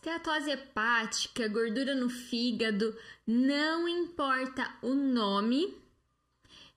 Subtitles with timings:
[0.00, 5.76] Esteatose hepática, gordura no fígado, não importa o nome,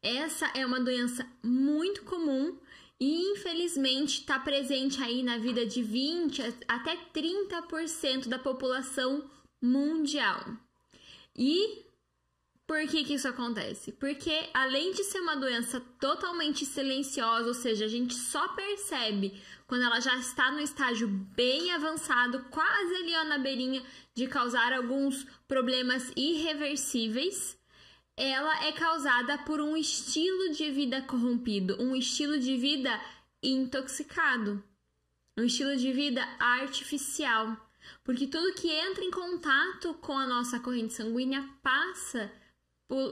[0.01, 2.57] essa é uma doença muito comum
[2.99, 9.23] e infelizmente está presente aí na vida de 20 até 30% da população
[9.61, 10.43] mundial.
[11.33, 11.85] E
[12.73, 13.91] por que, que isso acontece?
[13.91, 19.83] Porque além de ser uma doença totalmente silenciosa, ou seja, a gente só percebe quando
[19.83, 23.83] ela já está no estágio bem avançado, quase ali ó, na beirinha
[24.15, 27.55] de causar alguns problemas irreversíveis,
[28.17, 32.99] ela é causada por um estilo de vida corrompido, um estilo de vida
[33.43, 34.63] intoxicado,
[35.37, 37.55] um estilo de vida artificial.
[38.03, 42.31] Porque tudo que entra em contato com a nossa corrente sanguínea passa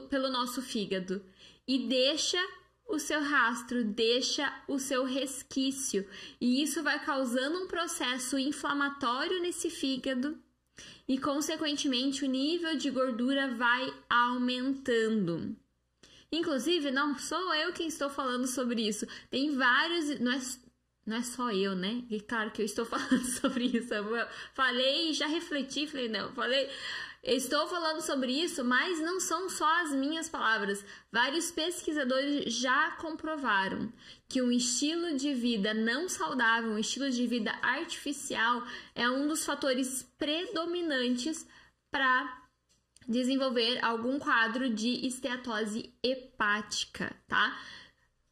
[0.08, 1.24] pelo nosso fígado
[1.66, 2.38] e deixa
[2.86, 6.06] o seu rastro, deixa o seu resquício,
[6.40, 10.38] e isso vai causando um processo inflamatório nesse fígado
[11.08, 15.56] e, consequentemente, o nível de gordura vai aumentando.
[16.30, 19.06] Inclusive, não sou eu quem estou falando sobre isso.
[19.30, 20.18] Tem vários.
[20.18, 20.40] Não é,
[21.04, 22.04] não é só eu, né?
[22.08, 23.92] E claro que eu estou falando sobre isso.
[23.92, 26.70] Eu falei, já refleti, falei, não, falei.
[27.22, 30.84] Estou falando sobre isso, mas não são só as minhas palavras.
[31.10, 33.92] Vários pesquisadores já comprovaram
[34.28, 39.44] que um estilo de vida não saudável, um estilo de vida artificial, é um dos
[39.44, 41.46] fatores predominantes
[41.92, 42.42] para
[43.06, 47.56] desenvolver algum quadro de esteatose hepática, tá?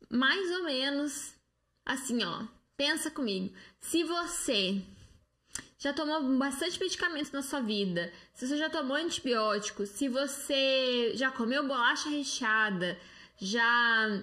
[0.09, 1.35] Mais ou menos
[1.85, 2.45] assim, ó.
[2.81, 3.55] Pensa comigo.
[3.79, 4.81] Se você
[5.79, 11.31] já tomou bastante medicamento na sua vida, se você já tomou antibiótico, se você já
[11.31, 12.99] comeu bolacha recheada,
[13.37, 14.23] já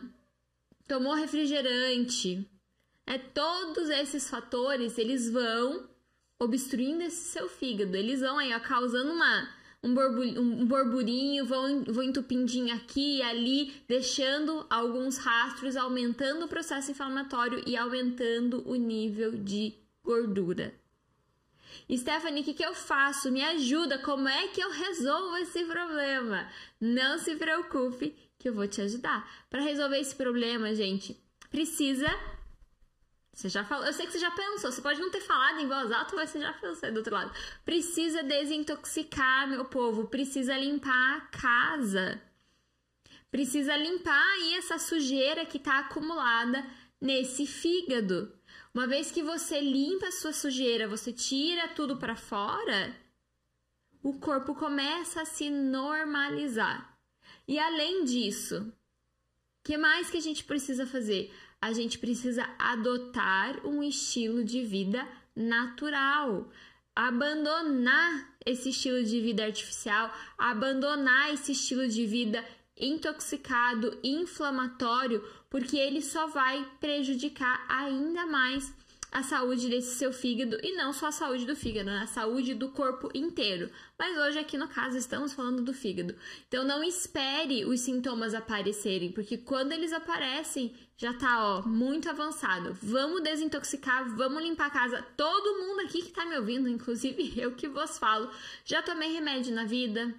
[0.88, 2.50] tomou refrigerante,
[3.06, 5.88] é, todos esses fatores eles vão
[6.40, 9.48] obstruindo esse seu fígado, eles vão aí ó, causando uma,
[9.84, 16.48] um, borbulho, um borburinho, vão, vão entupindo aqui e ali, deixando alguns rastros, aumentando o
[16.48, 20.74] processo inflamatório e aumentando o nível de gordura.
[21.96, 23.32] Stephanie, o que, que eu faço?
[23.32, 26.48] Me ajuda, como é que eu resolvo esse problema?
[26.80, 29.30] Não se preocupe que eu vou te ajudar.
[29.50, 31.18] Para resolver esse problema, gente,
[31.50, 32.08] precisa.
[33.38, 35.68] Você já falou, eu sei que você já pensou, você pode não ter falado em
[35.68, 37.32] voz alta, mas você já pensou do outro lado.
[37.64, 42.20] Precisa desintoxicar, meu povo, precisa limpar a casa.
[43.30, 46.66] Precisa limpar aí essa sujeira que está acumulada
[47.00, 48.36] nesse fígado.
[48.74, 52.96] Uma vez que você limpa a sua sujeira, você tira tudo para fora,
[54.02, 56.98] o corpo começa a se normalizar.
[57.48, 58.74] E além disso,
[59.68, 61.30] que mais que a gente precisa fazer?
[61.62, 65.06] A gente precisa adotar um estilo de vida
[65.36, 66.50] natural,
[66.96, 72.46] abandonar esse estilo de vida artificial, abandonar esse estilo de vida
[72.78, 78.74] intoxicado, inflamatório, porque ele só vai prejudicar ainda mais
[79.18, 82.02] a saúde desse seu fígado e não só a saúde do fígado, né?
[82.04, 83.68] a saúde do corpo inteiro.
[83.98, 86.16] Mas hoje aqui no caso estamos falando do fígado.
[86.48, 92.78] Então não espere os sintomas aparecerem, porque quando eles aparecem já tá ó muito avançado.
[92.80, 95.02] Vamos desintoxicar, vamos limpar a casa.
[95.18, 98.30] Todo mundo aqui que tá me ouvindo, inclusive eu que vos falo,
[98.64, 100.14] já tomei remédio na vida,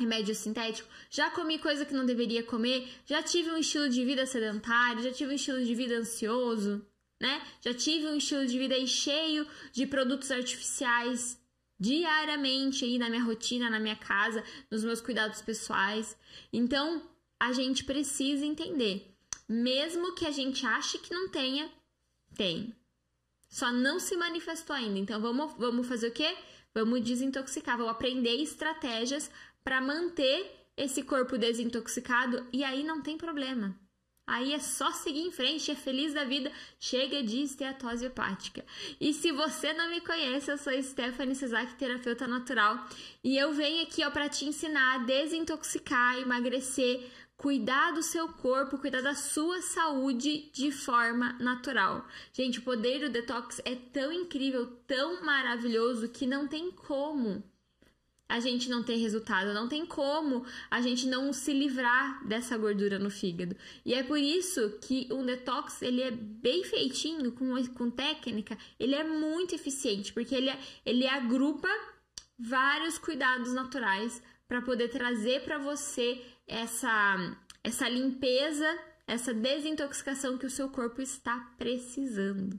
[0.00, 4.26] remédio sintético, já comi coisa que não deveria comer, já tive um estilo de vida
[4.26, 6.84] sedentário, já tive um estilo de vida ansioso,
[7.20, 7.42] né?
[7.60, 11.40] Já tive um estilo de vida aí cheio de produtos artificiais
[11.78, 16.16] diariamente aí na minha rotina, na minha casa, nos meus cuidados pessoais.
[16.52, 17.02] Então,
[17.38, 19.14] a gente precisa entender,
[19.48, 21.70] mesmo que a gente ache que não tenha,
[22.34, 22.74] tem.
[23.48, 24.98] Só não se manifestou ainda.
[24.98, 26.36] Então, vamos, vamos fazer o quê?
[26.74, 29.30] Vamos desintoxicar, vamos aprender estratégias
[29.62, 33.74] para manter esse corpo desintoxicado e aí não tem problema.
[34.26, 36.50] Aí é só seguir em frente, é feliz da vida,
[36.80, 38.64] chega de esteatose hepática.
[39.00, 42.84] E se você não me conhece, eu sou Stephanie Cesar, terapeuta natural,
[43.22, 48.78] e eu venho aqui ó para te ensinar a desintoxicar, emagrecer, cuidar do seu corpo,
[48.78, 52.04] cuidar da sua saúde de forma natural.
[52.32, 57.44] Gente, o poder do detox é tão incrível, tão maravilhoso que não tem como
[58.28, 62.98] a gente não ter resultado, não tem como a gente não se livrar dessa gordura
[62.98, 63.56] no fígado.
[63.84, 68.94] E é por isso que um detox, ele é bem feitinho, com, com técnica, ele
[68.94, 70.50] é muito eficiente, porque ele,
[70.84, 71.68] ele agrupa
[72.38, 78.66] vários cuidados naturais para poder trazer para você essa, essa limpeza,
[79.06, 82.58] essa desintoxicação que o seu corpo está precisando.